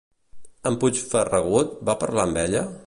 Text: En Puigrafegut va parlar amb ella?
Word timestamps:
En 0.69 0.77
Puigrafegut 0.83 1.77
va 1.91 1.99
parlar 2.05 2.29
amb 2.29 2.43
ella? 2.47 2.69